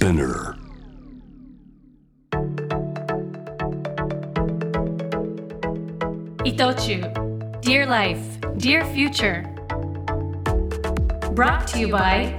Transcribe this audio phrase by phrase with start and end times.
[0.00, 0.56] Spinner.
[6.42, 7.02] 伊藤忠
[7.60, 8.18] Dear Life,
[8.56, 9.44] Dear Future
[11.34, 12.32] Brought to you by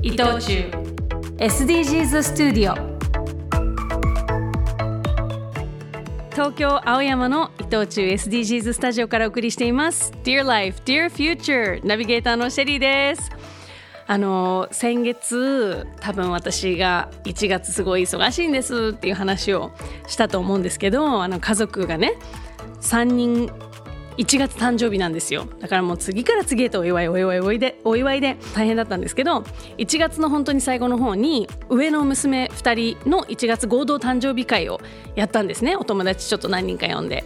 [0.00, 0.70] 伊藤忠
[1.36, 2.74] SDGs スタジオ
[6.30, 13.35] 東京青山の伊藤忠 SDGs スタジオからお送りしています Dear Life, Dear Future ナビゲーターのシェリーです
[14.08, 19.72] あの先月多分私が1月すごい忙しいんですっていう話を
[20.06, 22.14] したと思うんですけどあの家族がね
[22.82, 23.50] 3人
[24.16, 29.40] 1月誕生日なんですよだからもう次から次へとお祝いお祝いお祝いでお祝いで大変だったんですけど
[29.78, 34.80] 1月の本当に最後の方に上の娘2人の1月合同誕生日会を
[35.16, 37.24] やったんですねお友達ちょっと何人か呼んで。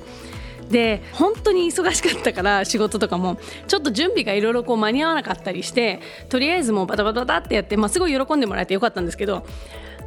[0.71, 9.45] で本当に忙しかったから仕事とかもちょっと準備がいろいろ間に合わなかったりしてとりあえずもうバタバタバタってやって、まあ、すごい喜んでもらえてよかったんですけど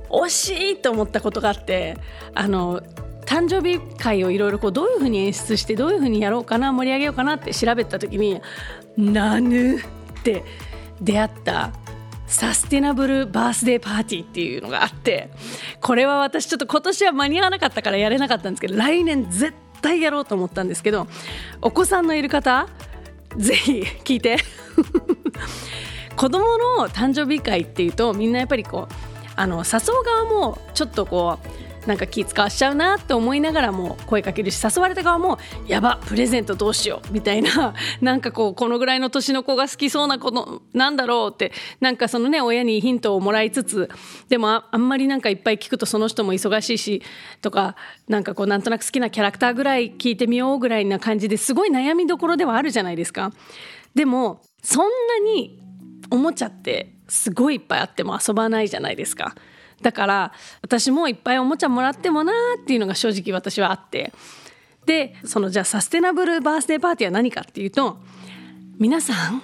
[0.10, 1.98] 惜しいと思ったことがあって
[2.34, 2.82] あの
[3.26, 8.42] 誕生日会をいろいろこうどういうふうに演出してどういうふうにやろうかな盛り上げようかなって調べた時に
[8.98, 9.82] 「なぬ」っ
[10.24, 10.44] て
[11.02, 11.72] 出会った
[12.28, 15.30] サステナブルバースデーパーティーっていうのがあって
[15.82, 19.54] これは私ちょっと今年は間に合わなかったからやれなかったんですけど来年絶
[19.84, 21.08] 対やろうと思ったんですけど
[21.62, 22.68] お子さんのいる方
[23.38, 24.38] ぜひ聞いて。
[26.16, 26.46] 子供
[26.78, 28.94] の誕生日会っていうとみんなやっぱりこう
[29.36, 43.90] あの誘う側もちょっとこうなんか気使わしちゃうなって思いながらも声かけるし誘われた側もやばプレゼントどうしようみたいな なんかこうこのぐらいの年の子が好きそうな子のなんだろうってなんかそのね親にヒントをもらいつつ
[44.30, 47.02] でもあんまりなんかいっぱい聞くとその人も忙しいし
[47.42, 47.76] とか
[48.08, 53.32] なんかこうなんとなく好きなキャラクターぐらい聞いてみようぐらいな感じですごい悩みどころではあるじゃないですか。
[53.96, 55.60] でもそんなに
[56.10, 59.36] おもちゃってすごいいっぱいあっても遊ばないじゃないですか。
[59.84, 64.12] だから私もいっぱいおもちゃもらってもなーっていうのが正直私はあって
[64.86, 68.00] でそのじゃあサステナブルバースデーパーティーは何かっていうと
[68.80, 69.44] 皆さん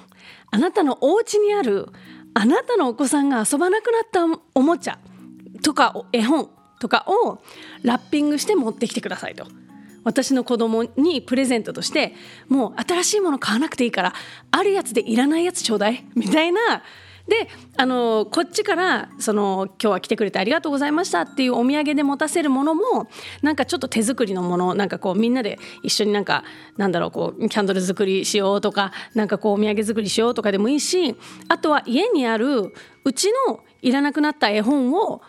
[0.52, 1.90] あなたのお家にある
[2.34, 4.98] あなたのお子さんが遊ばなくなったおもちゃ
[5.62, 7.40] とか絵本とかを
[7.84, 9.46] ラッピングして持ってきてくださいと。
[10.06, 12.16] 私の子供にプレゼントとして
[12.48, 14.14] もう新しいもの買わなくていいから
[14.50, 16.84] あるやつでいらないやつちょうだいみたいな
[17.28, 17.48] で
[17.78, 23.08] あのこっちからその「今日は来てくれてありがとうございました」っていうお土産で持たせるものも
[23.42, 26.44] なんかちょっと手作りのものなんかこうみんなで一緒になんか
[26.78, 31.16] なんだろうこうキャンドル作りしようとかなんかこうお土産作りしようとかでもいいし
[31.48, 35.22] あとは家にあるうちのいらなくなった絵本を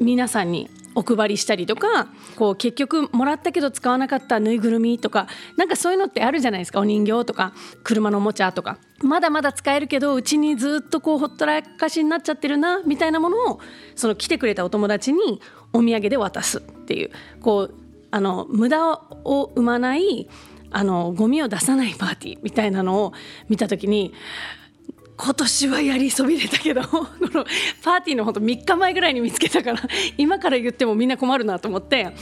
[0.00, 7.52] 皆さんにお配りしたりとかこう結局もらったけど使わなかったぬいぐるみとかなんかそういうのってあるじゃないですかお人形とか
[7.84, 8.78] 車のおもちゃとか。
[9.02, 13.60] まだまだ使えるけどうちにずっとこうほったらかしになっちゃってるなみたいなものを
[13.94, 15.40] その来てくれたお友達に
[15.72, 17.10] お土産で渡すっていう。
[17.40, 17.74] こう
[18.10, 20.28] あの無駄を生まない
[20.70, 23.12] あのゴミを出さないパーティーみたいなのを
[23.48, 24.12] 見た時に
[25.22, 27.44] 今年はやりそびれたけど この
[27.82, 29.80] パーティーのほんと3日前ぐらいに見つけたから
[30.16, 32.12] 今から言ってもみんな困るなと思って。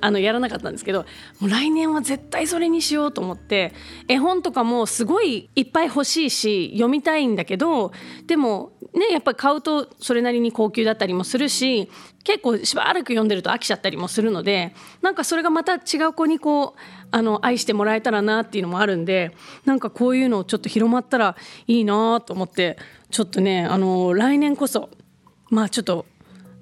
[0.00, 1.06] あのやらなかったんですけど
[1.40, 3.72] もう来年は絶対それにしようと思って
[4.08, 7.92] 絵本とかもすごいいっぱい欲しいし読みたいんだけど
[8.26, 11.90] でもねやっぱり買うとそれなりに高級だったりもするし
[12.24, 22.78] 結構しばらく読んでると飽きちゃったりもするのでなんかそれがまた違う子にこうあの愛してもらえたらなっていうのもあるんでなんかこういうのをちょっと広まったらいいなと思って
[23.10, 24.90] ちょっとねあの来年こそ
[25.50, 26.06] まあちょっと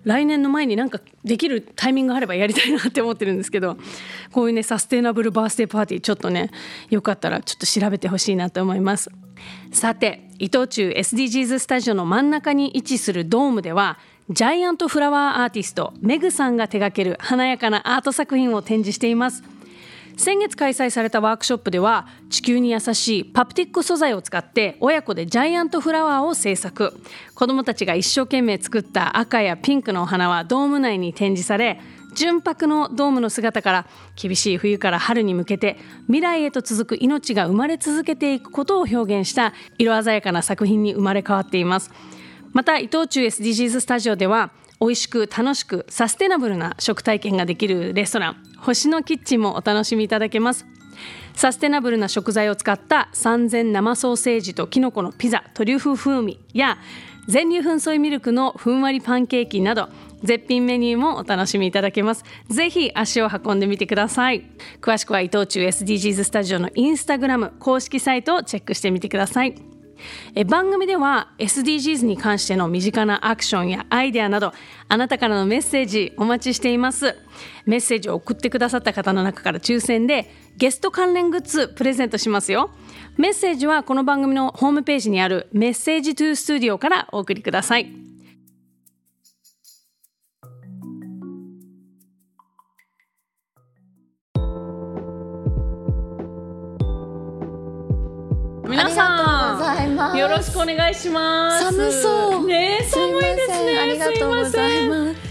[0.05, 3.77] 来年の前になんかできるタイミングがあればやりたいなって思ってるんですけど
[4.33, 6.51] こういうねサステナブルバースデーパーティーちょっとね
[6.91, 9.11] よかったらちょっと調べてほしいなと思います。
[9.73, 13.99] さて伊藤忠 SDGs スタジオの真ん中に位置するドームでは
[14.31, 19.43] ジャイアントフラワーアーティストメグさんが手掛ける華やかなアート作品を展示しています。
[20.17, 26.95] 先月開催されたワークショップでは地球に優しいパプティック素材を使って親子でジャイアントフラワーを制作。
[27.35, 31.81] 子どもたちが一生懸命作った赤やピンクのお花はドーム内に展示され
[32.15, 33.87] 純白のドームの姿から
[34.17, 41.91] 厳しい冬から春に向けて未来へと続く命が生まれ続けていくことを表現した色鮮やかな作品に生まれ変わっています。
[42.53, 44.51] また伊藤忠 SDGs スタジオでは
[44.83, 48.37] 美味しく楽しくサステナブルな食体験ができるレストラン。
[48.59, 50.67] 星のキッチンもお楽しみいただけます。
[51.37, 56.79] サステナブルな食材を使った三千生ソーセージとキノコのピザトリュフ風味や
[57.29, 59.89] 全粒粉ソイミルクのふんわりパンケーキなど
[60.25, 62.25] 絶品メニューもお楽しみいただけます。
[62.49, 64.45] ぜひ足を運んでみてください。
[64.81, 69.72] 詳しくは伊藤忠 SDGs スタジオのインスタグラム公式サイトをチェックしてみてください。
[70.35, 74.53] え番組では SDGs に関しての身近なアクションやアイデアなど
[74.89, 77.17] あなたからのメッセージお待ちしています。
[77.67, 82.71] メッセージを送ってくださった方の中から抽選でゲスト関連グッズプレゼントしますよ。
[83.17, 88.03] メッセージはこの番組のホームページにあるメッセージトゥースタジオからお送りください。
[98.73, 99.22] 皆さん
[100.19, 101.65] よろしくお願いします。
[101.65, 102.47] 寒そう。
[102.47, 103.79] ね寒いですね。
[103.79, 105.13] ありがとうございます。
[105.13, 105.22] ね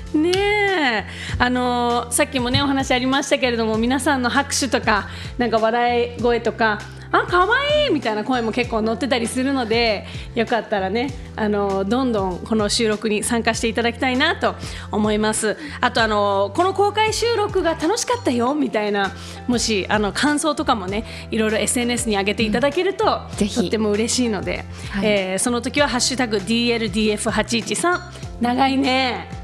[1.42, 5.10] あのさっきもねお話ありましたけれども皆さんの拍手とか
[5.40, 6.78] なんか笑い声とか
[7.12, 10.06] あ可愛いみたいな声も結構載ってたりするので
[10.36, 14.54] よかったらねあのどんどんこの収録に参加していただきたいなと
[14.92, 15.58] 思います。
[15.82, 19.12] あとあのこの公開収録が楽しかったよみたいな
[19.48, 23.62] もしあの感想とかもねいろいろ SNS に上げていただけると、ぜひ。
[23.62, 25.08] とっても嬉しいので、はい。
[25.08, 28.00] えーその時は「ハッシュタグ #DLDF813」
[28.42, 29.41] 長いね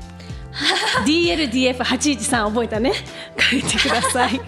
[1.06, 2.94] DLDF813 覚えたね。
[3.38, 4.42] 書いてください、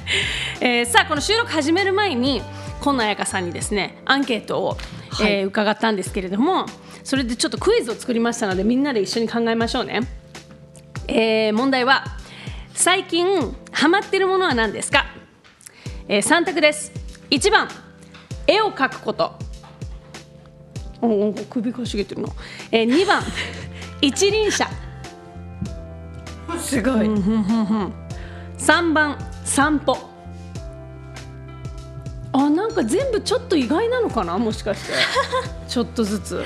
[0.60, 2.42] えーさあこの収録始める前に
[2.80, 4.78] 今野彩香さんにですねアンケートを、
[5.10, 5.32] はい。
[5.32, 6.66] えー伺ったんですけれども
[7.04, 10.00] それでちょっとクイズを作りましたのでみんなで一緒に考えましょうね、
[11.08, 12.04] えー問題は
[12.72, 15.06] 最近ハマってるものは何ですか、
[16.08, 16.92] え3択です。
[17.30, 17.68] 1番
[18.46, 19.34] 絵を描くこと。
[21.02, 22.28] おお首かしげてるな、
[22.70, 23.22] えー、2番
[24.02, 24.68] 一輪車
[26.58, 27.06] すごい、
[28.58, 29.96] 3番散歩。
[32.32, 34.38] あなんか全部ちょっと意外なのかな？
[34.38, 34.92] もしかして。
[35.66, 36.44] ちょっとずつ。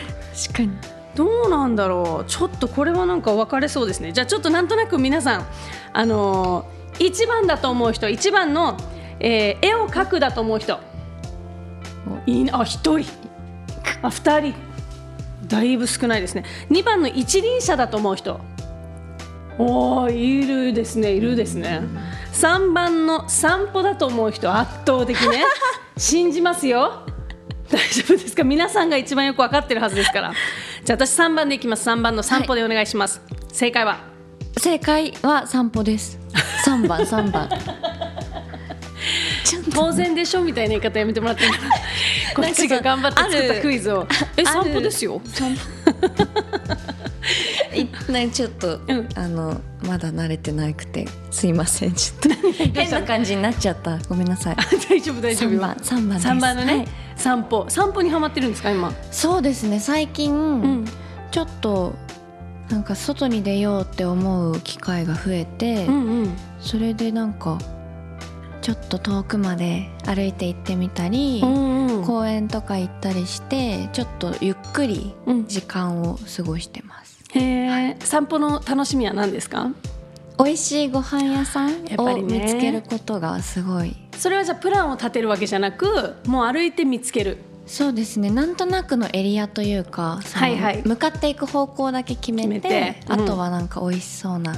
[0.49, 0.71] 確かに。
[1.15, 2.25] どうなんだろう？
[2.27, 4.13] ちょっとこれはなんか分かれそうですね。
[4.13, 5.47] じゃあちょっとなんとなく皆さん
[5.93, 8.79] あのー、1番だと思う人1番の、
[9.21, 10.79] えー絵を描くだと思う人。
[12.27, 12.57] いいな。
[12.59, 13.13] あ1人。
[14.03, 14.55] あ2人。
[15.47, 16.45] だいぶ少ないですね。
[16.71, 18.41] 2番の一輪車だと思う人
[19.59, 21.83] おーいるですねいるですね。
[22.33, 25.45] 3番の散歩だと思う人圧倒的ね。
[25.97, 27.03] 信じますよ。
[27.71, 28.43] 大丈夫ですか？
[28.45, 30.33] 皆さんが一番よく分かってるはずですから。
[30.85, 31.89] じゃあ私3番でいきます。
[31.89, 33.21] 3番の散歩でお願いします、
[33.53, 33.99] 正解は？
[34.59, 36.19] 正解は散歩です。
[36.65, 37.49] 三番三番。
[39.75, 41.49] 当然でしょみたいな言い方やめてもらってい
[42.35, 44.07] こっちが頑張って作ったクイズを。
[44.37, 45.21] え散歩ですよ。
[45.27, 45.61] 散歩。
[46.73, 46.74] い
[48.15, 49.09] ねちょっと、うん。
[49.17, 52.29] あのまだ慣れてなくてすいませんちょっと。
[52.73, 53.99] 変な感じになっちゃった。
[54.09, 54.57] ごめんなさい。
[54.89, 56.29] 大丈夫大丈夫三番三番です。
[56.29, 56.89] 3番のね、はい。
[57.17, 57.67] 散歩。
[57.69, 58.93] 散歩にハマってるんですか今？
[59.11, 60.85] そうですね最近、うん。
[61.31, 61.95] ちょっと
[62.71, 66.37] なんか外に出ようって思う機会が増えて、うんうん。
[66.61, 67.59] それでなんか
[68.63, 72.05] ちょっと遠くまで歩いて行ってみたり、うんうん。
[72.05, 75.47] 公園とか行ったりしてちょっとゆっくりうん。
[75.47, 79.71] 時間を過ごしてますへえ散歩の楽しみは何ですか？
[80.39, 82.41] 美味しいご飯屋さんをやっぱりね。
[82.41, 83.97] 見つけることがすごい。
[84.19, 87.39] それはじゃあプランを立てるわけじゃなくもう歩いて見つける。
[87.67, 88.31] そうですね。
[88.31, 90.83] なんとなくのエリアというかはいはい。
[90.85, 93.13] 向かっていく方向だけ決めてうん。
[93.13, 94.55] あとはなんか美味しそうな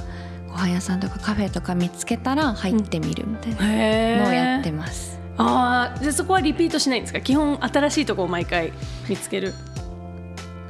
[0.49, 7.21] ご飯屋さんとかカフェとか見つけたら入ってみるみたいなへのをやってます、ああじゃあそこはリピートしないんですか？
[7.21, 8.73] 基本新しいところを毎回
[9.07, 9.53] 見つける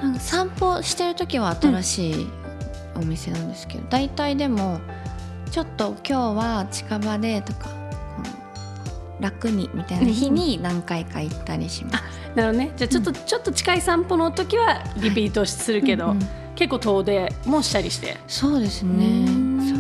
[0.01, 2.27] なんか散歩してる時は新しい
[2.95, 4.79] お店なんですけど、大体でも
[5.51, 7.69] ちょっと今日は近場でとか
[9.19, 12.03] 楽にみたいな日に何回か行ったりします。
[12.36, 12.72] なるほどね。
[12.75, 18.17] じゃあちょっと、ちょっと近い散歩の時はリピートするけど、うんうん結構遠出もしたりして。
[18.27, 19.05] そうですね。
[19.27, 19.60] うん。
[19.62, 19.77] そう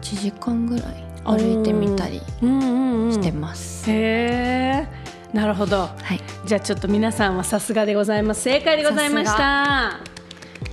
[0.00, 3.12] 1時間ぐらい歩いてみたりうんうんうん。
[3.12, 4.88] してます、へえ
[5.34, 5.80] なるほど。
[5.80, 8.42] はいじゃあちょっと皆さんはさすがでございます。
[8.42, 10.00] 正解でございました。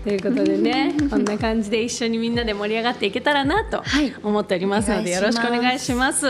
[0.04, 4.13] ということでねこんな感じで一緒にみんなで盛り上がっていけたらなとはい。
[4.22, 6.28] 思っておりますのでよろしくお願いします。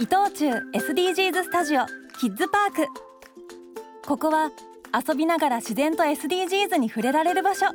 [0.00, 1.86] 伊藤忠 SDGs スタジオ
[2.20, 2.86] キッズパーク。
[4.06, 4.50] ここは
[4.92, 7.66] 遊びながら自然と SDGs に触れられる場所。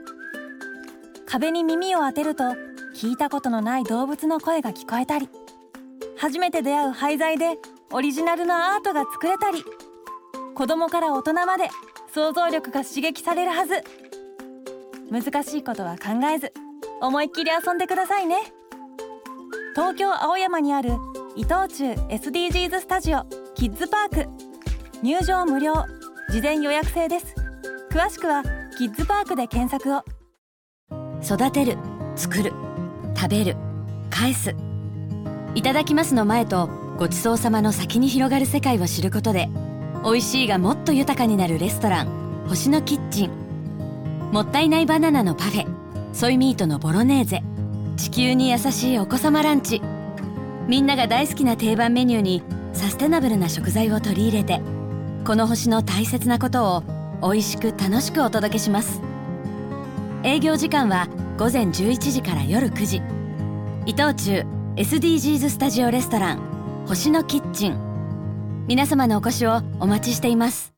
[1.33, 2.43] 壁に耳を当てると
[2.95, 5.29] 聞いたことのない動物の声が聞こえたり
[6.15, 7.57] 初めて出会う廃材で
[7.91, 9.63] オリジナルのアートが作れたり
[10.53, 11.69] 子供から大人まで
[12.13, 13.83] 想像力が刺激されるはず。
[15.09, 16.53] 難しいことは考えず
[17.01, 18.37] 思いっきり遊んでくださいね。
[19.75, 20.91] 東京青山にある
[21.35, 24.29] 伊藤忠 SDGs スタジオキッズパーク。
[25.01, 25.73] 入場無料。
[26.29, 27.35] 事前予約制です。
[27.91, 28.43] 詳しくは
[28.77, 30.03] キッズパークで検索を。
[31.23, 31.77] 育てる
[32.15, 32.51] 作る
[33.15, 33.55] 食べる
[34.09, 34.55] 返す。
[35.55, 39.49] いただきますの前とごちそうさまの先に広がる世界を知ることで
[40.03, 44.29] 美味しいがもっと豊かになるレストラン星のキッチン。
[44.31, 45.67] もったいないバナナのパフェ
[46.13, 47.43] ソイミートのボロネーゼ。
[47.95, 49.81] 地球に優しいお子様ランチ。
[50.67, 54.61] みんなが大好きな定番メニューにサステナブルな食材を取り入れて
[55.25, 56.83] この星の大切なことを
[57.21, 59.01] 美味しく楽しくお届けします。
[60.23, 63.01] 営業時間は午前11時から夜9時。
[63.85, 67.77] 伊藤忠 SDGs スタジオレストラン星のキッチン。
[68.67, 70.72] 皆様のお越しをお待ちしています。